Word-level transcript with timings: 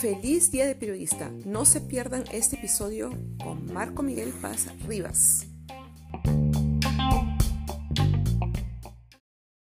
Feliz 0.00 0.50
Día 0.50 0.66
de 0.66 0.74
Periodista. 0.74 1.30
No 1.44 1.66
se 1.66 1.82
pierdan 1.82 2.24
este 2.32 2.56
episodio 2.56 3.10
con 3.44 3.70
Marco 3.72 4.02
Miguel 4.02 4.32
Paz 4.40 4.66
Rivas. 4.88 5.46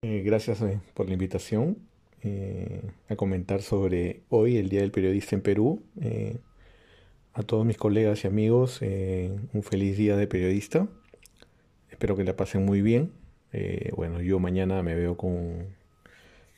Eh, 0.03 0.23
gracias 0.25 0.61
eh, 0.61 0.79
por 0.93 1.07
la 1.07 1.15
invitación 1.15 1.79
eh, 2.23 2.83
a 3.09 3.17
comentar 3.17 3.63
sobre 3.63 4.25
hoy, 4.29 4.59
el 4.59 4.69
Día 4.69 4.83
del 4.83 4.91
Periodista 4.91 5.37
en 5.37 5.41
Perú. 5.41 5.83
a 7.33 7.43
todos 7.43 7.65
mis 7.65 7.79
colegas 7.79 8.25
y 8.25 8.27
amigos, 8.27 8.83
un 8.83 9.63
feliz 9.63 9.97
Día 9.97 10.17
de 10.17 10.27
Periodista. 10.27 10.87
Espero 11.91 12.15
que 12.15 12.25
la 12.25 12.37
pasen 12.37 12.65
muy 12.65 12.83
bien. 12.83 13.11
Bueno, 13.97 14.21
yo 14.21 14.39
mañana 14.39 14.83
me 14.83 14.95
veo 14.95 15.17
con, 15.17 15.75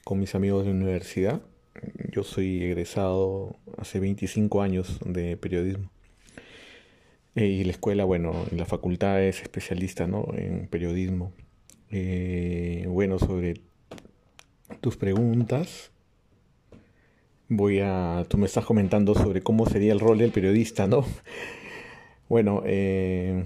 con 0.05 0.19
mis 0.19 0.35
amigos 0.35 0.65
de 0.65 0.71
universidad. 0.71 1.43
Yo 2.11 2.23
soy 2.25 2.65
egresado 2.65 3.57
hace 3.77 4.01
25 4.01 4.63
años 4.63 4.99
de 5.05 5.37
periodismo. 5.37 5.91
y 7.35 7.63
la 7.65 7.71
escuela, 7.71 8.05
bueno, 8.05 8.35
la 8.51 8.65
facultad 8.65 9.23
es 9.23 9.43
especialista 9.43 10.07
¿no? 10.07 10.27
en 10.35 10.67
periodismo. 10.69 11.33
Eh, 11.91 12.87
bueno, 12.89 13.19
sobre 13.19 13.55
tus 14.81 14.97
preguntas, 14.97 15.91
voy 17.49 17.81
a. 17.81 18.25
Tú 18.29 18.39
me 18.39 18.47
estás 18.47 18.65
comentando 18.65 19.15
sobre 19.15 19.43
cómo 19.43 19.67
sería 19.67 19.93
el 19.93 20.01
rol 20.01 20.19
del 20.19 20.33
periodista, 20.33 20.87
¿no? 20.87 21.05
Bueno, 22.29 22.63
eh, 22.67 23.45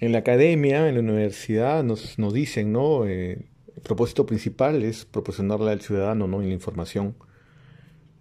en 0.00 0.12
la 0.12 0.18
academia, 0.18 0.88
en 0.88 0.94
la 0.94 1.00
universidad, 1.00 1.84
nos, 1.84 2.18
nos 2.18 2.32
dicen, 2.32 2.72
¿no? 2.72 3.06
Eh, 3.06 3.38
el 3.76 3.82
propósito 3.82 4.26
principal 4.26 4.82
es 4.82 5.04
proporcionarle 5.04 5.70
al 5.70 5.80
ciudadano, 5.80 6.26
¿no? 6.26 6.40
la 6.40 6.52
información. 6.52 7.14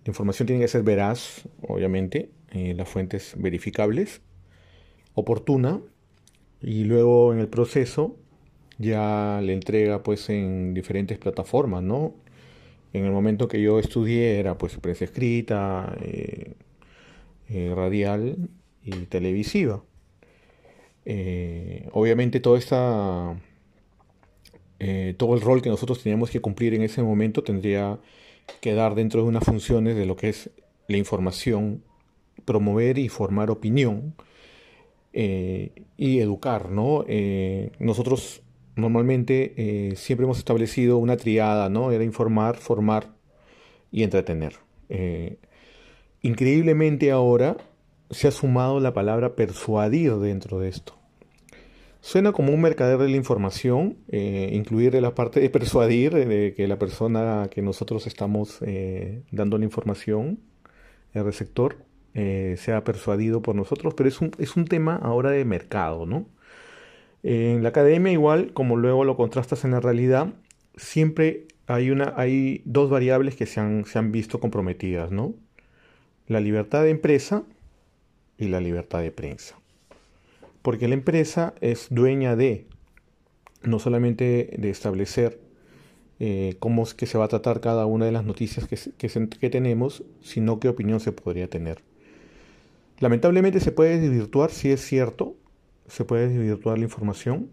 La 0.06 0.12
información 0.12 0.46
tiene 0.46 0.62
que 0.62 0.68
ser 0.68 0.84
veraz, 0.84 1.48
obviamente, 1.62 2.30
las 2.52 2.88
fuentes 2.88 3.34
verificables, 3.38 4.22
oportuna, 5.14 5.82
y 6.62 6.84
luego 6.84 7.34
en 7.34 7.40
el 7.40 7.48
proceso 7.48 8.16
ya 8.78 9.40
le 9.44 9.54
entrega 9.54 10.04
pues 10.04 10.30
en 10.30 10.74
diferentes 10.74 11.18
plataformas, 11.18 11.84
¿no? 11.84 12.16
En 12.94 13.06
el 13.06 13.12
momento 13.12 13.48
que 13.48 13.62
yo 13.62 13.80
estudié 13.80 14.40
era 14.40 14.58
pues 14.58 14.78
prensa 14.78 15.06
escrita, 15.06 15.96
eh, 16.02 16.54
eh, 17.50 17.74
radial 17.76 18.50
y 18.84 18.92
televisiva. 19.08 19.84
Eh, 21.06 21.88
obviamente 21.92 22.40
todo 22.40 22.58
esta, 22.58 23.40
todo 25.18 25.36
el 25.36 25.42
rol 25.42 25.62
que 25.62 25.70
nosotros 25.70 26.02
teníamos 26.04 26.30
que 26.30 26.42
cumplir 26.42 26.74
en 26.74 26.82
ese 26.82 27.02
momento 27.02 27.44
tendría 27.44 28.00
que 28.62 28.74
dar 28.74 28.96
dentro 28.96 29.22
de 29.22 29.28
unas 29.28 29.44
funciones 29.44 29.96
de 29.96 30.06
lo 30.06 30.16
que 30.16 30.30
es 30.30 30.50
la 30.88 30.98
información, 30.98 31.84
promover 32.44 32.98
y 32.98 33.10
formar 33.10 33.50
opinión 33.50 34.16
y 35.14 36.20
educar, 36.20 36.70
¿no? 36.70 37.06
nosotros 37.80 38.44
normalmente 38.76 39.54
eh, 39.58 39.96
siempre 39.96 40.26
hemos 40.26 40.38
establecido 40.38 40.98
una 40.98 41.18
triada, 41.18 41.70
¿no? 41.70 41.92
Era 41.92 42.04
informar, 42.04 42.58
formar 42.58 43.14
y 43.92 44.04
entretener. 44.04 44.56
Eh, 44.90 45.38
increíblemente 46.22 47.12
ahora 47.12 47.58
se 48.10 48.28
ha 48.28 48.32
sumado 48.32 48.80
la 48.80 48.94
palabra 48.94 49.36
persuadir 49.36 50.16
dentro 50.16 50.60
de 50.60 50.70
esto. 50.70 50.98
Suena 52.02 52.34
como 52.34 52.54
un 52.54 52.62
mercader 52.62 53.00
de 53.00 53.10
la 53.10 53.18
información, 53.18 53.98
eh, 54.10 54.52
incluir 54.54 54.94
la 54.94 55.16
parte 55.16 55.40
de 55.40 55.50
persuadir, 55.50 56.14
de 56.14 56.54
que 56.56 56.68
la 56.68 56.78
persona 56.78 57.50
que 57.50 57.64
nosotros 57.64 58.06
estamos 58.06 58.60
dando 59.32 59.58
la 59.58 59.66
información, 59.66 60.40
el 61.14 61.26
receptor, 61.26 61.78
sea 62.14 62.84
persuadido 62.84 63.42
por 63.42 63.56
nosotros, 63.56 63.96
pero 63.96 64.08
es 64.08 64.22
un, 64.22 64.32
es 64.38 64.56
un 64.56 64.66
tema 64.66 64.96
ahora 64.96 65.32
de 65.32 65.44
mercado, 65.46 66.06
¿no? 66.06 66.28
En 67.28 67.64
la 67.64 67.70
academia 67.70 68.12
igual, 68.12 68.54
como 68.54 68.78
luego 68.78 69.04
lo 69.04 69.18
contrastas 69.18 69.66
en 69.66 69.72
la 69.72 69.80
realidad, 69.80 70.36
siempre 70.76 71.48
hay, 71.66 71.90
una, 71.90 72.14
hay 72.18 72.62
dos 72.66 72.92
variables 72.92 73.36
que 73.36 73.48
se 73.48 73.60
han, 73.60 73.86
se 73.86 73.98
han 73.98 74.12
visto 74.12 74.40
comprometidas, 74.40 75.12
¿no? 75.12 75.34
La 76.28 76.40
libertad 76.40 76.84
de 76.84 76.92
empresa 76.92 77.42
y 78.38 78.48
la 78.48 78.60
libertad 78.60 79.02
de 79.02 79.12
prensa. 79.12 79.56
Porque 80.62 80.88
la 80.88 80.96
empresa 80.96 81.54
es 81.62 81.88
dueña 81.90 82.36
de, 82.36 82.66
no 83.64 83.80
solamente 83.80 84.56
de 84.58 84.70
establecer 84.70 85.40
eh, 86.20 86.56
cómo 86.60 86.84
es 86.84 86.94
que 86.94 87.06
se 87.06 87.18
va 87.18 87.26
a 87.26 87.28
tratar 87.28 87.60
cada 87.60 87.86
una 87.86 88.06
de 88.06 88.12
las 88.12 88.24
noticias 88.24 88.68
que, 88.68 88.78
que, 89.28 89.50
tenemos, 89.50 90.04
sino 90.22 90.60
qué 90.60 90.70
opinión 90.70 91.00
se 91.00 91.12
podría 91.12 91.50
tener. 91.50 91.84
Lamentablemente 93.00 93.60
se 93.60 93.72
puede 93.72 94.00
desvirtuar, 94.00 94.52
si 94.52 94.72
es 94.72 94.82
cierto, 94.82 95.36
se 95.88 96.06
puede 96.06 96.30
desvirtuar 96.30 96.78
la 96.78 96.86
información, 96.86 97.50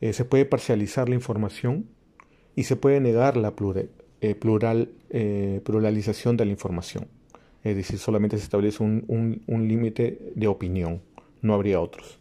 eh, 0.00 0.12
se 0.12 0.24
puede 0.24 0.44
parcializar 0.44 1.08
la 1.08 1.16
información 1.16 1.86
y 2.54 2.64
se 2.64 2.76
puede 2.76 3.00
negar 3.00 3.36
la 3.36 3.52
eh, 4.20 5.60
pluralización 5.64 6.36
de 6.36 6.44
la 6.44 6.50
información. 6.52 7.08
Es 7.64 7.76
decir, 7.76 7.98
solamente 7.98 8.38
se 8.38 8.44
establece 8.44 8.82
un, 8.82 9.42
límite 9.46 10.32
de 10.34 10.46
opinión, 10.46 11.00
no 11.42 11.54
habría 11.54 11.80
otros. 11.80 12.18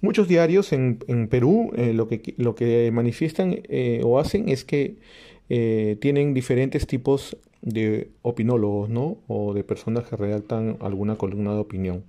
Muchos 0.00 0.28
diarios 0.28 0.72
en, 0.72 0.98
Perú 1.28 1.72
lo, 1.76 2.08
que, 2.08 2.34
lo 2.38 2.54
que 2.54 2.90
manifiestan 2.90 3.60
o 4.02 4.18
hacen 4.18 4.48
es 4.48 4.64
que 4.64 4.96
tienen 6.00 6.32
diferentes 6.32 6.86
tipos 6.86 7.36
de 7.62 8.10
opinólogos, 8.22 8.88
¿no? 8.88 9.18
O 9.28 9.52
de 9.52 9.64
personas 9.64 10.08
que 10.08 10.16
redactan 10.16 10.78
alguna 10.80 11.16
columna 11.16 11.52
de 11.52 11.60
opinión. 11.60 12.04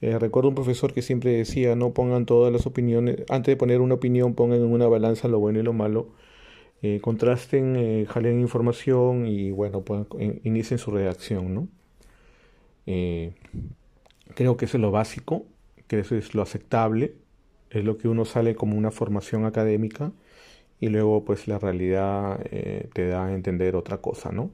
Eh, 0.00 0.18
recuerdo 0.18 0.48
un 0.48 0.54
profesor 0.54 0.92
que 0.92 1.02
siempre 1.02 1.32
decía, 1.32 1.76
no 1.76 1.92
pongan 1.92 2.24
todas 2.24 2.52
las 2.52 2.66
opiniones, 2.66 3.16
antes 3.28 3.52
de 3.52 3.56
poner 3.56 3.80
una 3.80 3.94
opinión, 3.94 4.34
pongan 4.34 4.60
en 4.60 4.72
una 4.72 4.88
balanza 4.88 5.28
lo 5.28 5.38
bueno 5.38 5.60
y 5.60 5.62
lo 5.62 5.74
malo, 5.74 6.08
eh, 6.82 7.00
contrasten, 7.02 7.76
eh, 7.76 8.06
jalen 8.08 8.40
información 8.40 9.26
y 9.26 9.50
bueno, 9.50 9.82
pues, 9.82 10.06
inicien 10.44 10.78
su 10.78 10.90
redacción, 10.90 11.54
¿no? 11.54 11.68
Creo 12.86 14.56
que 14.56 14.64
eso 14.64 14.76
es 14.76 14.80
lo 14.80 14.90
básico, 14.90 15.46
que 15.86 16.00
eso 16.00 16.16
es 16.16 16.34
lo 16.34 16.42
aceptable, 16.42 17.14
es 17.70 17.84
lo 17.84 17.98
que 17.98 18.08
uno 18.08 18.24
sale 18.24 18.54
como 18.54 18.76
una 18.76 18.90
formación 18.90 19.44
académica 19.44 20.12
y 20.80 20.88
luego 20.88 21.24
pues 21.24 21.46
la 21.46 21.58
realidad 21.58 22.40
te 22.92 23.06
da 23.08 23.26
a 23.26 23.34
entender 23.34 23.76
otra 23.76 23.98
cosa, 23.98 24.32
¿no? 24.32 24.50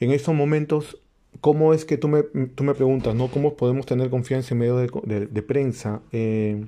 En 0.00 0.12
estos 0.12 0.34
momentos 0.34 0.98
¿Cómo 1.40 1.72
es 1.72 1.84
que 1.84 1.96
tú 1.96 2.08
me, 2.08 2.22
tú 2.22 2.64
me 2.64 2.74
preguntas, 2.74 3.14
¿no? 3.14 3.28
¿Cómo 3.28 3.56
podemos 3.56 3.86
tener 3.86 4.10
confianza 4.10 4.52
en 4.52 4.58
medio 4.58 4.76
de, 4.76 5.42
prensa? 5.42 6.02
Eh, 6.12 6.66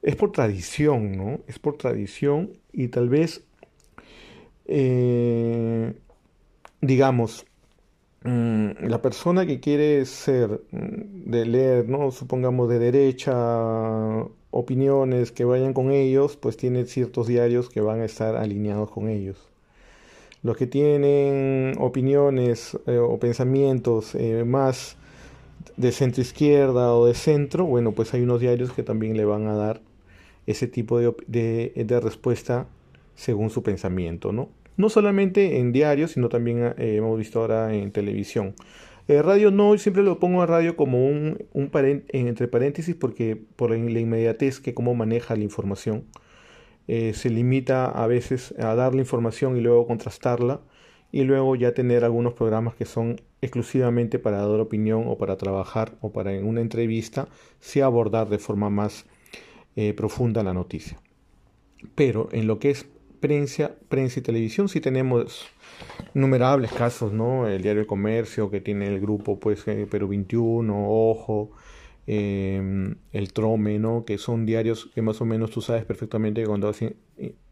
es 0.00 0.16
por 0.16 0.32
tradición, 0.32 1.16
¿no? 1.16 1.40
Es 1.48 1.58
por 1.58 1.76
tradición 1.76 2.52
y 2.72 2.88
tal 2.88 3.10
vez, 3.10 3.44
eh, 4.66 5.92
digamos, 6.80 7.44
la 8.24 9.02
persona 9.02 9.46
que 9.46 9.60
quiere 9.60 10.04
ser, 10.06 10.62
mm, 10.70 11.30
de 11.30 11.46
leer, 11.46 11.88
¿no? 11.88 12.10
Supongamos 12.10 12.68
de 12.68 12.78
derecha, 12.78 13.32
opiniones 14.50 15.32
que 15.32 15.44
vayan 15.44 15.72
con 15.72 15.90
ellos, 15.90 16.36
pues 16.36 16.56
tiene 16.56 16.84
ciertos 16.84 17.26
diarios 17.26 17.68
que 17.68 17.80
van 17.80 18.00
a 18.00 18.04
estar 18.04 18.36
alineados 18.36 18.90
con 18.90 19.08
ellos. 19.08 19.48
Los 20.42 20.56
que 20.56 20.66
tienen 20.66 21.74
opiniones 21.78 22.78
eh, 22.86 22.98
o 22.98 23.18
pensamientos 23.18 24.14
eh, 24.14 24.44
más 24.44 24.96
de 25.76 25.92
centro 25.92 26.22
izquierda 26.22 26.94
o 26.94 27.06
de 27.06 27.14
centro, 27.14 27.64
bueno, 27.64 27.92
pues 27.92 28.12
hay 28.14 28.22
unos 28.22 28.40
diarios 28.40 28.72
que 28.72 28.82
también 28.82 29.16
le 29.16 29.24
van 29.24 29.46
a 29.46 29.54
dar 29.54 29.80
ese 30.46 30.66
tipo 30.66 30.98
de, 30.98 32.00
respuesta 32.02 32.66
según 33.14 33.50
su 33.50 33.62
pensamiento, 33.62 34.32
¿no? 34.32 34.48
No 34.76 34.88
solamente 34.88 35.58
en 35.58 35.72
diarios, 35.72 36.12
sino 36.12 36.28
también 36.28 36.74
eh, 36.78 36.96
hemos 36.96 37.18
visto 37.18 37.40
ahora 37.40 37.74
en 37.74 37.92
televisión. 37.92 38.54
radio 39.08 39.50
no, 39.50 39.76
siempre 39.78 40.02
lo 40.02 40.18
pongo 40.18 40.42
a 40.42 40.46
radio 40.46 40.76
como 40.76 41.06
un, 41.06 41.44
un 41.52 41.70
entre 42.08 42.48
paréntesis 42.48 42.94
porque 42.94 43.36
por 43.36 43.70
la 43.70 44.00
inmediatez 44.00 44.60
que 44.60 44.74
cómo 44.74 44.94
maneja 44.94 45.36
la 45.36 45.42
información. 45.42 46.04
Eh, 46.88 47.12
se 47.14 47.30
limita 47.30 47.86
a 47.86 48.06
veces 48.06 48.54
a 48.58 48.74
dar 48.74 48.94
la 48.94 49.00
información 49.00 49.56
y 49.56 49.60
luego 49.60 49.86
contrastarla 49.86 50.60
y 51.12 51.22
luego 51.22 51.54
ya 51.54 51.74
tener 51.74 52.04
algunos 52.04 52.32
programas 52.32 52.74
que 52.74 52.86
son 52.86 53.20
exclusivamente 53.40 54.18
para 54.18 54.38
dar 54.38 54.60
opinión 54.60 55.04
o 55.06 55.16
para 55.16 55.36
trabajar 55.36 55.96
o 56.00 56.12
para 56.12 56.34
en 56.34 56.44
una 56.44 56.60
entrevista 56.60 57.28
sí 57.60 57.80
abordar 57.80 58.28
de 58.28 58.38
forma 58.38 58.70
más 58.70 59.06
eh, 59.76 59.94
profunda 59.94 60.42
la 60.42 60.54
noticia. 60.54 61.00
Pero 61.94 62.28
en 62.32 62.46
lo 62.46 62.58
que 62.58 62.70
es 62.70 62.86
prensa, 63.22 63.72
prensa 63.88 64.18
y 64.18 64.22
televisión 64.22 64.68
sí 64.68 64.80
tenemos 64.80 65.46
innumerables 66.14 66.72
casos, 66.72 67.12
¿no? 67.12 67.46
El 67.48 67.62
diario 67.62 67.82
de 67.82 67.86
comercio 67.86 68.50
que 68.50 68.60
tiene 68.60 68.88
el 68.88 69.00
grupo 69.00 69.38
pues 69.40 69.66
eh, 69.68 69.86
Perú 69.90 70.08
21, 70.08 70.74
Ojo, 70.90 71.52
em, 72.06 72.96
el 73.12 73.32
Trome, 73.32 73.78
¿no? 73.78 74.04
que 74.04 74.18
son 74.18 74.44
diarios 74.44 74.90
que 74.94 75.00
más 75.02 75.20
o 75.20 75.24
menos 75.24 75.50
tú 75.50 75.62
sabes 75.62 75.84
perfectamente 75.84 76.42
que 76.42 76.48
cuando 76.48 76.66
vas 76.66 76.82
a 76.82 76.90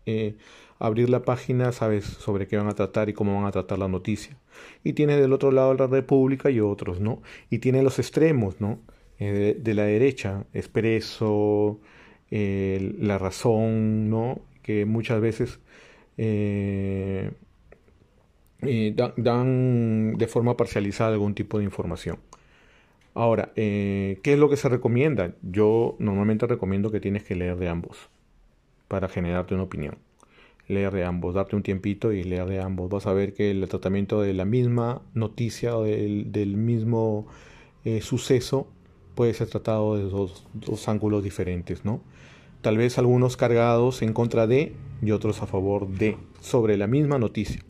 eh, 0.06 0.37
abrir 0.81 1.08
la 1.08 1.22
página 1.22 1.73
sabes 1.73 2.05
sobre 2.05 2.49
qué 2.49 2.56
van 2.56 2.69
a 2.69 2.75
tratar 2.75 3.08
y 3.08 3.12
cómo 3.14 3.37
van 3.37 3.46
a 3.46 3.52
tratar 3.52 3.78
la 3.78 3.88
noticia. 3.88 4.37
Y 4.84 4.94
tiene 4.94 5.16
del 5.16 5.32
otro 5.32 5.52
lado 5.52 5.73
la 5.75 5.87
República 5.87 6.50
y 6.50 6.61
otros, 6.61 7.00
¿no? 7.00 7.23
Y 7.49 7.58
tiene 7.61 7.82
los 7.82 7.99
extremos, 7.99 8.61
¿no? 8.61 8.81
Eh, 9.20 9.56
de, 9.58 9.75
la 9.75 9.84
derecha, 9.84 10.46
Expreso, 10.52 11.81
La 12.31 13.19
Razón, 13.19 14.11
¿no? 14.11 14.40
Que 14.62 14.85
muchas 14.85 15.21
veces 15.21 15.59
eh, 16.17 17.31
dan 19.17 20.15
de 20.17 20.27
forma 20.27 20.57
parcializada 20.57 21.12
algún 21.12 21.35
tipo 21.35 21.59
de 21.59 21.65
información. 21.65 22.19
Ahora, 23.15 23.51
¿qué 23.55 24.21
es 24.23 24.39
lo 24.39 24.49
que 24.49 24.57
se 24.57 24.69
recomienda? 24.69 25.35
Yo 25.43 25.97
normalmente 25.99 26.47
recomiendo 26.47 26.91
que 26.91 27.01
tienes 27.01 27.25
que 27.25 27.35
leer 27.35 27.57
de 27.57 27.69
ambos 27.69 28.09
para 28.91 29.09
generarte 29.09 29.55
una 29.55 29.62
opinión. 29.62 29.99
Leer 30.67 30.93
de 30.93 31.05
ambos, 31.05 31.37
darte 31.37 31.55
un 31.55 31.62
tiempito 31.62 32.12
y 32.12 32.25
leer 32.25 32.47
de 32.47 32.61
ambos. 32.61 32.91
Vas 32.91 33.07
a 33.07 33.12
ver 33.12 33.35
que 33.35 33.53
el 33.53 33.69
tratamiento 33.69 34.21
de 34.21 34.35
la 34.35 34.45
misma 34.45 35.01
noticia 35.15 35.77
o 35.77 35.85
del, 35.85 36.57
mismo 36.57 37.29
eh, 37.85 38.01
suceso 38.01 38.67
puede 39.15 39.33
ser 39.33 39.47
tratado 39.47 39.97
de 39.97 40.03
dos, 40.03 40.45
dos, 40.55 40.89
ángulos 40.89 41.23
diferentes, 41.23 41.85
¿no? 41.85 42.01
Tal 42.62 42.77
vez 42.77 42.99
algunos 42.99 43.37
cargados 43.37 44.03
en 44.03 44.12
contra 44.12 44.47
de 44.47 44.75
y 45.03 45.12
otros 45.12 45.43
a 45.43 45.47
favor 45.47 45.89
de, 45.89 46.17
sobre 46.41 46.77
la 46.77 46.87
misma 46.87 47.19
noticia. 47.19 47.62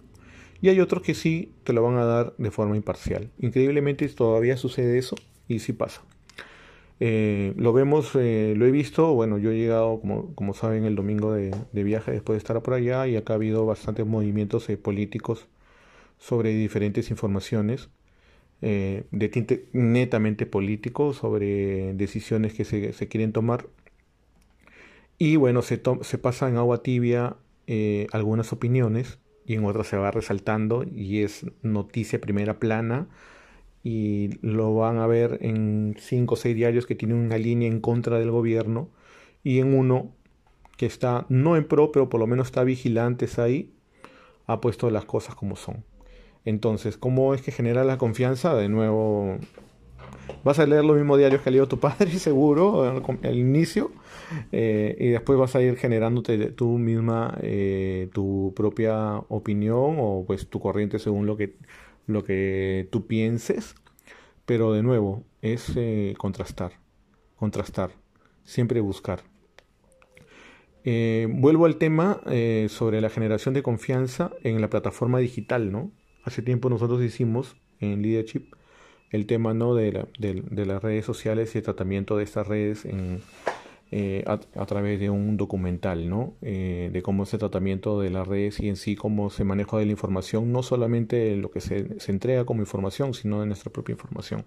Y 0.62 0.68
hay 0.68 0.80
otros 0.80 1.02
que 1.02 1.14
sí 1.14 1.52
te 1.64 1.72
lo 1.72 1.82
van 1.82 1.96
a 1.96 2.04
dar 2.04 2.34
de 2.38 2.50
forma 2.50 2.76
imparcial. 2.76 3.30
Increíblemente 3.38 4.08
todavía 4.08 4.56
sucede 4.56 4.98
eso 4.98 5.16
y 5.48 5.60
sí 5.60 5.72
pasa. 5.72 6.02
Eh, 7.02 7.54
lo 7.56 7.72
vemos, 7.72 8.14
eh, 8.14 8.52
lo 8.56 8.66
he 8.66 8.70
visto, 8.70 9.14
bueno, 9.14 9.38
yo 9.38 9.52
he 9.52 9.56
llegado, 9.56 10.00
como, 10.00 10.34
como 10.34 10.52
saben, 10.52 10.84
el 10.84 10.96
domingo 10.96 11.32
de, 11.32 11.50
viaje 11.72 12.12
después 12.12 12.34
de 12.34 12.38
estar 12.38 12.60
por 12.62 12.74
allá 12.74 13.06
y 13.06 13.16
acá 13.16 13.32
ha 13.32 13.36
habido 13.36 13.64
bastantes 13.64 14.06
movimientos 14.06 14.68
eh, 14.68 14.76
políticos 14.76 15.46
sobre 16.18 16.50
diferentes 16.54 17.10
informaciones 17.10 17.88
de 18.60 19.30
tinte 19.32 19.68
netamente 19.72 20.44
político, 20.44 21.14
sobre 21.14 21.94
decisiones 21.94 22.52
que 22.52 22.66
se, 22.66 22.92
se 22.92 23.08
quieren 23.08 23.32
tomar. 23.32 23.64
Y 25.20 25.36
bueno, 25.36 25.60
se, 25.60 25.80
se 26.00 26.18
pasa 26.18 26.48
en 26.48 26.56
agua 26.56 26.82
tibia 26.82 27.36
algunas 28.12 28.52
opiniones 28.52 29.20
y 29.46 29.54
en 29.54 29.64
otras 29.64 29.86
se 29.86 29.96
va 29.96 30.10
resaltando 30.10 30.82
y 30.82 31.22
es 31.22 31.46
noticia 31.62 32.20
primera 32.20 32.58
plana 32.58 33.06
y 33.84 34.30
lo 34.42 34.74
van 34.74 34.98
a 34.98 35.06
ver 35.06 35.38
en 35.42 35.94
cinco 36.00 36.34
o 36.34 36.36
seis 36.36 36.56
diarios 36.56 36.86
que 36.86 36.94
tienen 36.94 37.18
una 37.18 37.38
línea 37.38 37.68
en 37.68 37.80
contra 37.80 38.18
del 38.18 38.30
gobierno 38.30 38.88
y 39.44 39.60
en 39.60 39.74
uno 39.74 40.10
que 40.76 40.86
está 40.86 41.26
no 41.28 41.56
en 41.56 41.68
pro, 41.68 41.92
pero 41.92 42.08
por 42.08 42.20
lo 42.20 42.26
menos 42.26 42.48
está 42.48 42.64
vigilantes 42.64 43.38
ahí, 43.38 43.72
ha 44.46 44.60
puesto 44.60 44.90
las 44.90 45.04
cosas 45.04 45.34
como 45.34 45.56
son. 45.56 45.84
Entonces, 46.44 46.96
¿cómo 46.96 47.34
es 47.34 47.42
que 47.42 47.52
genera 47.52 47.84
la 47.84 47.98
confianza? 47.98 48.54
De 48.54 48.68
nuevo, 48.68 49.36
vas 50.42 50.58
a 50.58 50.66
leer 50.66 50.84
los 50.84 50.96
mismos 50.96 51.18
diarios 51.18 51.42
que 51.42 51.50
ha 51.50 51.52
leído 51.52 51.68
tu 51.68 51.78
padre, 51.80 52.10
seguro, 52.18 52.82
al, 52.84 53.36
inicio, 53.38 53.90
eh, 54.52 54.96
y 54.98 55.08
después 55.08 55.38
vas 55.38 55.54
a 55.56 55.62
ir 55.62 55.76
generándote 55.76 56.38
tú 56.50 56.78
misma 56.78 57.36
eh, 57.42 58.08
tu 58.12 58.52
propia 58.54 59.16
opinión 59.28 59.96
o 59.98 60.24
pues 60.26 60.48
tu 60.48 60.60
corriente 60.60 60.98
según 60.98 61.26
lo 61.26 61.36
que 61.36 61.56
lo 62.06 62.24
que 62.24 62.88
tú 62.90 63.06
pienses, 63.06 63.76
pero 64.44 64.72
de 64.72 64.82
nuevo 64.82 65.22
es 65.42 65.72
eh, 65.76 66.14
contrastar, 66.18 66.72
contrastar, 67.36 67.90
siempre 68.44 68.80
buscar. 68.80 69.20
Vuelvo 70.82 71.66
al 71.66 71.76
tema 71.76 72.20
sobre 72.68 73.02
la 73.02 73.10
generación 73.10 73.52
de 73.52 73.62
confianza 73.62 74.32
en 74.42 74.60
la 74.62 74.70
plataforma 74.70 75.18
digital, 75.18 75.70
¿no? 75.70 75.92
Hace 76.24 76.40
tiempo 76.40 76.70
nosotros 76.70 77.02
hicimos 77.02 77.54
en 77.80 78.00
Leadership 78.00 78.46
el 79.10 79.26
tema, 79.26 79.52
¿no? 79.52 79.74
De, 79.74 80.06
de 80.18 80.66
las 80.66 80.82
redes 80.82 81.04
sociales 81.04 81.54
y 81.54 81.58
el 81.58 81.64
tratamiento 81.64 82.16
de 82.16 82.24
estas 82.24 82.48
redes 82.48 82.86
en, 82.86 83.20
eh, 83.92 84.22
a, 84.26 84.66
través 84.66 85.00
de 85.00 85.10
un 85.10 85.36
documental, 85.36 86.08
¿no? 86.08 86.34
Eh, 86.42 86.90
de 86.92 87.02
cómo 87.02 87.24
es 87.24 87.32
el 87.32 87.40
tratamiento 87.40 88.00
de 88.00 88.10
las 88.10 88.28
redes 88.28 88.60
y 88.60 88.68
en 88.68 88.76
sí 88.76 88.94
cómo 88.94 89.30
se 89.30 89.42
maneja 89.42 89.78
de 89.78 89.86
la 89.86 89.90
información, 89.90 90.52
no 90.52 90.62
solamente 90.62 91.34
lo 91.34 91.50
que 91.50 91.60
se, 91.60 91.96
entrega 92.06 92.44
como 92.44 92.60
información, 92.60 93.14
sino 93.14 93.40
de 93.40 93.46
nuestra 93.46 93.72
propia 93.72 93.94
información. 93.94 94.44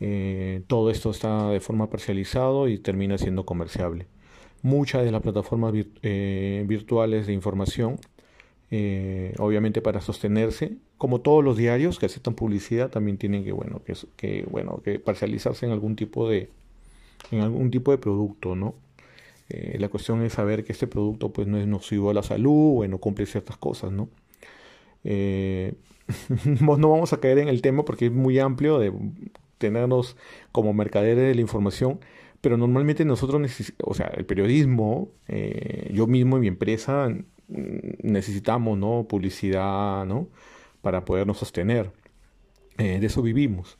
Eh, 0.00 0.62
todo 0.66 0.90
esto 0.90 1.10
está 1.10 1.48
de 1.50 1.60
forma 1.60 1.88
parcializado 1.88 2.68
y 2.68 2.78
termina 2.78 3.16
siendo 3.16 3.46
comerciable. 3.46 4.06
Muchas 4.62 5.02
de 5.02 5.12
las 5.12 5.22
plataformas 5.22 5.72
virtuales 5.72 7.26
de 7.26 7.32
información, 7.32 7.96
obviamente 9.38 9.80
para 9.80 10.00
sostenerse, 10.02 10.76
como 10.98 11.20
todos 11.20 11.42
los 11.44 11.56
diarios 11.56 11.98
que 11.98 12.06
aceptan 12.06 12.34
publicidad, 12.34 12.90
también 12.90 13.16
tienen 13.18 13.44
que, 13.44 13.52
bueno, 13.52 13.80
que, 14.16 14.44
bueno, 14.50 14.82
que 14.84 14.98
parcializarse 14.98 15.64
en 15.64 15.72
algún 15.72 15.96
tipo 15.96 16.28
de, 16.28 16.50
en 17.30 17.40
algún 17.40 17.70
tipo 17.70 17.90
de 17.90 17.98
producto, 17.98 18.56
¿no? 18.56 18.74
Eh, 19.48 19.76
la 19.78 19.88
cuestión 19.88 20.22
es 20.22 20.34
saber 20.34 20.64
que 20.64 20.72
este 20.72 20.86
producto 20.86 21.32
pues 21.32 21.48
no 21.48 21.58
es 21.58 21.66
nocivo 21.66 22.10
a 22.10 22.14
la 22.14 22.22
salud 22.22 22.84
o 22.84 22.88
no 22.88 22.98
cumple 22.98 23.26
ciertas 23.26 23.56
cosas, 23.56 23.92
¿no? 23.92 24.10
Eh, 25.04 25.74
no 26.60 26.90
vamos 26.90 27.12
a 27.12 27.20
caer 27.20 27.38
en 27.38 27.48
el 27.48 27.62
tema 27.62 27.84
porque 27.84 28.06
es 28.06 28.12
muy 28.12 28.38
amplio 28.38 28.78
de 28.78 28.92
tenernos 29.58 30.16
como 30.52 30.72
mercaderes 30.74 31.28
de 31.28 31.34
la 31.34 31.40
información, 31.40 32.00
pero 32.40 32.56
normalmente 32.56 33.04
nosotros, 33.04 33.40
o 33.82 33.94
sea, 33.94 34.06
el 34.16 34.26
periodismo, 34.26 35.08
eh, 35.28 35.90
yo 35.94 36.06
mismo 36.06 36.36
y 36.36 36.40
mi 36.40 36.48
empresa 36.48 37.08
necesitamos, 37.48 38.78
¿no? 38.78 39.06
Publicidad, 39.08 40.04
¿no? 40.06 40.28
Para 40.82 41.04
podernos 41.04 41.38
sostener. 41.38 41.90
de 42.76 43.04
eso 43.04 43.22
vivimos 43.22 43.78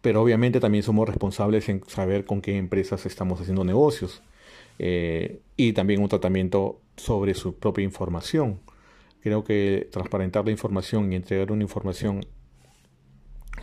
pero 0.00 0.22
obviamente 0.22 0.60
también 0.60 0.82
somos 0.82 1.08
responsables 1.08 1.68
en 1.68 1.82
saber 1.86 2.24
con 2.24 2.40
qué 2.40 2.56
empresas 2.56 3.04
estamos 3.06 3.40
haciendo 3.40 3.64
negocios 3.64 4.22
eh, 4.78 5.40
y 5.56 5.72
también 5.74 6.00
un 6.02 6.08
tratamiento 6.08 6.80
sobre 6.96 7.34
su 7.34 7.56
propia 7.56 7.84
información. 7.84 8.60
Creo 9.20 9.44
que 9.44 9.88
transparentar 9.92 10.46
la 10.46 10.52
información 10.52 11.12
y 11.12 11.16
entregar 11.16 11.52
una 11.52 11.62
información 11.62 12.24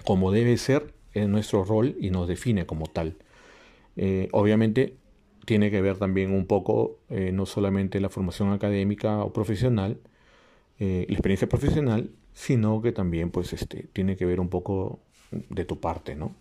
como 0.03 0.31
debe 0.31 0.57
ser 0.57 0.93
es 1.13 1.27
nuestro 1.27 1.63
rol 1.65 1.95
y 1.99 2.11
nos 2.11 2.27
define 2.27 2.67
como 2.67 2.85
tal. 2.85 3.17
Eh, 3.95 4.29
obviamente 4.31 4.95
tiene 5.45 5.71
que 5.71 5.81
ver 5.81 5.97
también 5.97 6.31
un 6.31 6.45
poco 6.45 6.99
eh, 7.09 7.31
no 7.31 7.47
solamente 7.47 7.99
la 7.99 8.09
formación 8.09 8.51
académica 8.51 9.23
o 9.23 9.33
profesional, 9.33 9.99
la 10.79 10.85
experiencia 10.85 11.49
profesional, 11.49 12.11
sino 12.33 12.83
que 12.83 12.91
también 12.91 13.31
pues 13.31 13.51
este 13.51 13.87
tiene 13.93 14.15
que 14.15 14.27
ver 14.27 14.39
un 14.39 14.49
poco 14.49 14.99
de 15.31 15.65
tu 15.65 15.79
parte, 15.79 16.15
¿no? 16.15 16.35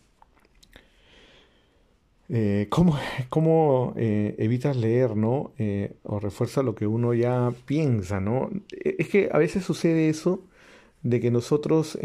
Eh, 2.29 2.67
¿Cómo, 2.71 3.95
eh, 3.97 4.35
evitas 4.39 4.77
leer, 4.77 5.17
¿no? 5.17 5.53
Eh, 5.59 5.93
o 6.03 6.19
refuerza 6.19 6.63
lo 6.63 6.75
que 6.75 6.87
uno 6.87 7.15
ya 7.15 7.53
piensa, 7.67 8.21
¿no? 8.21 8.51
Es 8.71 9.09
que 9.09 9.29
a 9.33 9.39
veces 9.39 9.65
sucede 9.65 10.09
eso 10.09 10.45
de 11.03 11.21
que 11.21 11.31
nosotros 11.31 11.97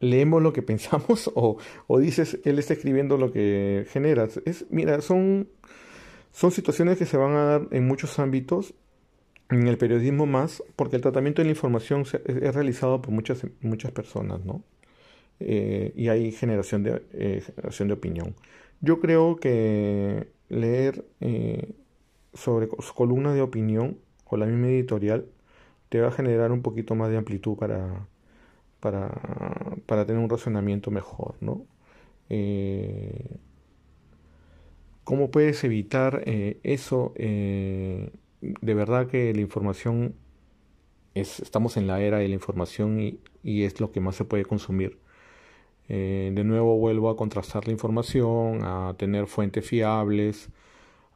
leemos 0.00 0.42
lo 0.42 0.52
que 0.52 0.62
pensamos 0.72 1.30
o, 1.34 1.56
o, 1.86 1.98
dices, 1.98 2.38
él 2.44 2.58
está 2.58 2.74
escribiendo 2.74 3.16
lo 3.16 3.32
que 3.32 3.86
generas. 3.90 4.40
Es, 4.44 4.66
mira, 4.70 5.00
son, 5.00 5.48
son 6.32 6.50
situaciones 6.50 6.98
que 6.98 7.06
se 7.06 7.16
van 7.16 7.32
a 7.32 7.44
dar 7.44 7.68
en 7.70 7.86
muchos 7.86 8.18
ámbitos, 8.18 8.74
en 9.50 9.66
el 9.66 9.78
periodismo 9.78 10.26
más, 10.26 10.62
porque 10.76 10.96
el 10.96 11.02
tratamiento 11.02 11.40
de 11.40 11.46
la 11.46 11.52
información 11.52 12.02
es, 12.02 12.54
realizado 12.54 13.00
por 13.00 13.12
muchas, 13.12 13.46
muchas 13.62 13.92
personas, 13.92 14.44
¿no? 14.44 14.62
Eh, 15.40 15.92
y 15.96 16.08
hay 16.08 16.32
generación 16.32 16.82
de, 16.82 17.02
eh, 17.12 17.42
generación 17.44 17.88
de 17.88 17.94
opinión. 17.94 18.34
Yo 18.80 19.00
creo 19.00 19.36
que 19.36 20.28
leer 20.48 21.04
eh, 21.20 21.74
sobre 22.34 22.68
columnas 22.94 23.34
de 23.34 23.42
opinión 23.42 23.98
o 24.26 24.36
la 24.36 24.46
misma 24.46 24.68
editorial 24.68 25.26
te 25.88 26.00
va 26.00 26.08
a 26.08 26.12
generar 26.12 26.52
un 26.52 26.62
poquito 26.62 26.94
más 26.94 27.10
de 27.10 27.16
amplitud 27.18 27.56
para, 27.56 28.06
para, 28.80 29.10
para 29.86 30.06
tener 30.06 30.22
un 30.22 30.30
razonamiento 30.30 30.90
mejor, 30.90 31.36
¿no? 31.40 31.66
¿Cómo 35.04 35.30
puedes 35.30 35.64
evitar 35.64 36.22
eso? 36.62 37.14
de 37.16 38.74
verdad 38.74 39.08
que 39.08 39.32
la 39.34 39.40
información 39.40 40.14
es, 41.14 41.40
estamos 41.40 41.76
en 41.76 41.86
la 41.86 42.00
era 42.00 42.18
de 42.18 42.28
la 42.28 42.34
información 42.34 43.00
y, 43.00 43.20
y 43.42 43.64
es 43.64 43.80
lo 43.80 43.90
que 43.92 44.00
más 44.00 44.16
se 44.16 44.24
puede 44.24 44.44
consumir. 44.44 44.98
Eh, 45.88 46.30
de 46.34 46.44
nuevo 46.44 46.76
vuelvo 46.76 47.10
a 47.10 47.16
contrastar 47.16 47.66
la 47.66 47.72
información, 47.72 48.60
a 48.64 48.94
tener 48.98 49.26
fuentes 49.26 49.66
fiables, 49.66 50.50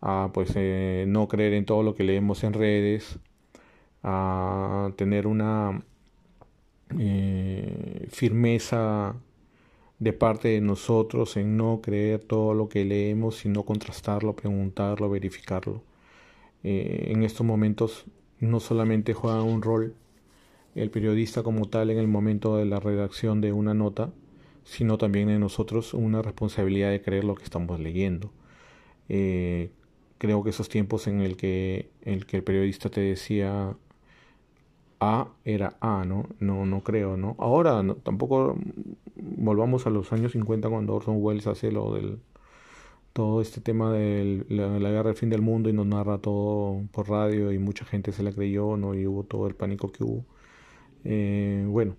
a 0.01 0.31
pues 0.33 0.53
eh, 0.57 1.05
no 1.09 1.29
creer 1.29 1.55
en 1.55 1.67
todo 1.67 1.83
lo 1.83 1.95
que 1.95 2.05
leemos 2.05 2.45
en 2.45 2.55
redes, 2.55 3.19
a 4.03 4.91
tener 4.97 5.27
una 5.27 5.85
eh, 6.99 8.07
firmeza 8.11 9.17
de 9.99 10.13
parte 10.13 10.49
de 10.49 10.61
nosotros 10.61 11.37
en 11.37 11.57
no 11.57 11.81
creer 11.83 12.21
todo 12.25 12.55
lo 12.55 12.69
que 12.69 12.85
leemos, 12.85 13.37
sino 13.37 13.65
contrastarlo, 13.65 14.35
preguntarlo, 14.35 15.11
verificarlo. 15.11 15.83
En 16.65 17.23
estos 17.25 17.47
momentos 17.47 18.07
no 18.41 18.61
solamente 18.61 19.15
juega 19.15 19.43
un 19.43 19.63
rol 19.63 19.95
el 20.75 20.91
periodista 20.91 21.43
como 21.43 21.69
tal 21.69 21.91
en 21.91 21.99
el 21.99 22.09
momento 22.09 22.57
de 22.57 22.65
la 22.65 22.81
redacción 22.81 23.41
de 23.41 23.53
una 23.53 23.75
nota, 23.75 24.11
sino 24.65 24.99
también 24.99 25.31
en 25.31 25.41
nosotros 25.41 25.95
una 25.95 26.23
responsabilidad 26.23 26.91
de 26.91 27.03
creer 27.03 27.25
lo 27.25 27.35
que 27.35 27.45
estamos 27.45 27.81
leyendo. 27.81 28.31
Eh, 29.09 29.71
creo 30.19 30.43
que 30.45 30.51
esos 30.51 30.69
tiempos 30.69 31.07
en 31.07 31.21
el 31.21 31.37
que, 31.37 31.91
el 32.03 32.25
periodista 32.45 32.89
te 32.91 33.01
decía 33.01 33.77
A 35.01 35.29
era 35.45 35.77
A, 35.81 36.05
¿no? 36.05 36.29
No, 36.41 36.65
no 36.67 36.83
creo, 36.83 37.17
¿no? 37.17 37.37
Ahora 37.39 37.83
tampoco 38.03 38.57
volvamos 39.17 39.87
a 39.87 39.91
los 39.91 40.13
años 40.13 40.33
50 40.33 40.69
cuando 40.69 40.95
Orson 40.95 41.17
Welles 41.19 41.47
hace 41.47 41.73
lo 41.73 41.95
del 41.95 42.21
todo 43.13 43.43
este 43.43 43.61
tema 43.61 43.93
de 43.93 44.45
la, 44.49 44.79
guerra 44.79 45.11
del 45.11 45.17
fin 45.17 45.31
del 45.31 45.43
mundo 45.43 45.69
y 45.69 45.73
nos 45.73 45.87
narra 45.87 46.19
todo 46.19 46.83
por 46.93 47.09
radio 47.11 47.53
y 47.53 47.59
mucha 47.59 47.85
gente 47.85 48.13
se 48.13 48.23
la 48.23 48.33
creyó, 48.33 48.77
¿no? 48.77 48.95
Y 48.95 49.07
hubo 49.07 49.25
todo 49.25 49.47
el 49.47 49.55
pánico 49.55 49.93
que 49.93 50.05
hubo. 50.05 50.25
Eh, 51.05 51.65
bueno, 51.69 51.97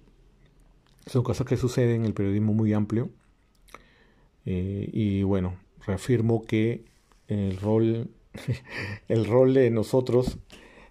son 1.06 1.24
cosas 1.24 1.48
que 1.48 1.58
suceden 1.58 2.02
en 2.02 2.06
el 2.06 2.14
periodismo 2.14 2.54
muy 2.54 2.74
amplio. 2.74 3.10
Eh, 4.46 4.90
y 4.92 5.24
bueno, 5.24 5.56
reafirmo 5.86 6.44
que 6.44 6.86
el 7.28 7.58
rol, 7.58 8.10
el 9.08 9.26
rol 9.26 9.54
de 9.54 9.70
nosotros 9.72 10.38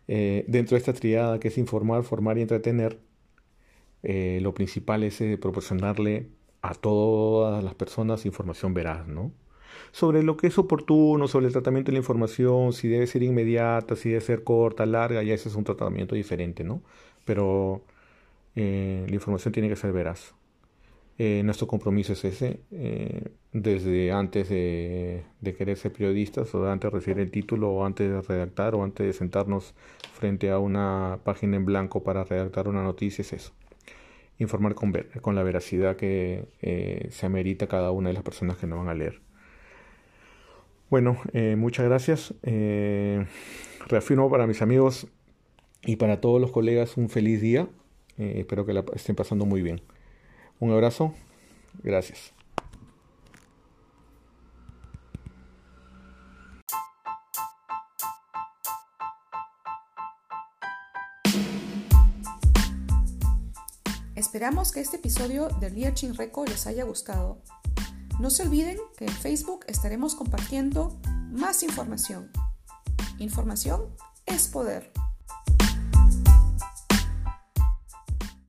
eh, 0.08 0.44
dentro 0.48 0.76
de 0.76 0.78
esta 0.78 0.92
triada 0.92 1.38
que 1.38 1.48
es 1.48 1.58
informar, 1.58 2.04
formar 2.04 2.38
y 2.38 2.42
entretener, 2.42 2.98
lo 4.04 4.52
principal 4.52 5.04
es 5.04 5.22
proporcionarle 5.40 6.26
a 6.62 6.74
todas 6.74 7.62
las 7.62 7.74
personas 7.74 8.24
información 8.24 8.72
veraz, 8.72 9.06
¿no? 9.08 9.32
Sobre 9.90 10.22
lo 10.22 10.36
que 10.36 10.46
es 10.46 10.58
oportuno, 10.58 11.28
sobre 11.28 11.46
el 11.46 11.52
tratamiento 11.52 11.90
de 11.90 11.94
la 11.94 11.98
información, 11.98 12.72
si 12.72 12.88
debe 12.88 13.06
ser 13.06 13.22
inmediata, 13.22 13.96
si 13.96 14.10
debe 14.10 14.20
ser 14.20 14.44
corta, 14.44 14.86
larga, 14.86 15.22
ya 15.22 15.34
ese 15.34 15.48
es 15.48 15.56
un 15.56 15.64
tratamiento 15.64 16.14
diferente, 16.14 16.64
¿no? 16.64 16.82
Pero 17.24 17.84
eh, 18.54 19.06
la 19.08 19.14
información 19.14 19.52
tiene 19.52 19.68
que 19.68 19.76
ser 19.76 19.92
veraz. 19.92 20.34
Eh, 21.18 21.42
nuestro 21.44 21.66
compromiso 21.66 22.14
es 22.14 22.24
ese, 22.24 22.60
eh, 22.72 23.28
desde 23.52 24.12
antes 24.12 24.48
de, 24.48 25.24
querer 25.56 25.76
ser 25.76 25.92
periodistas, 25.92 26.54
o 26.54 26.68
antes 26.68 26.90
de 26.90 26.98
recibir 26.98 27.20
el 27.20 27.30
título, 27.30 27.70
o 27.70 27.84
antes 27.84 28.10
de 28.10 28.20
redactar, 28.22 28.74
o 28.74 28.82
antes 28.82 29.06
de 29.06 29.12
sentarnos 29.12 29.74
frente 30.14 30.50
a 30.50 30.58
una 30.58 31.18
página 31.22 31.56
en 31.56 31.64
blanco 31.64 32.02
para 32.02 32.24
redactar 32.24 32.66
una 32.68 32.82
noticia, 32.82 33.22
es 33.22 33.32
eso. 33.32 33.52
Informar 34.38 34.74
con, 34.74 34.92
con 35.20 35.34
la 35.34 35.42
veracidad 35.42 35.96
que 35.96 36.46
se 37.10 37.26
amerita 37.26 37.68
cada 37.68 37.92
una 37.92 38.08
de 38.08 38.14
las 38.14 38.22
personas 38.22 38.56
que 38.56 38.66
nos 38.66 38.78
van 38.78 38.88
a 38.88 38.94
leer. 38.94 39.20
Bueno, 40.90 41.18
muchas 41.56 41.86
gracias. 41.86 42.34
reafirmo 43.86 44.30
para 44.30 44.46
mis 44.46 44.62
amigos 44.62 45.06
y 45.84 45.96
para 45.96 46.20
todos 46.20 46.40
los 46.40 46.50
colegas 46.50 46.96
un 46.96 47.08
feliz 47.08 47.40
día. 47.40 47.68
Eh, 48.18 48.34
espero 48.40 48.66
que 48.66 48.72
la 48.72 48.84
estén 48.94 49.16
pasando 49.16 49.44
muy 49.44 49.62
bien. 49.62 49.80
Un 50.60 50.72
abrazo. 50.72 51.14
Gracias. 51.82 52.32
Esperamos 64.14 64.72
que 64.72 64.80
este 64.80 64.96
episodio 64.96 65.48
del 65.60 65.74
Liaching 65.74 66.14
Reco 66.14 66.44
les 66.44 66.66
haya 66.66 66.84
gustado. 66.84 67.42
No 68.18 68.30
se 68.30 68.44
olviden 68.44 68.78
que 68.96 69.04
en 69.04 69.12
Facebook 69.12 69.64
estaremos 69.66 70.14
compartiendo 70.14 70.98
más 71.32 71.62
información. 71.62 72.30
Información 73.18 73.94
es 74.24 74.48
poder. 74.48 74.92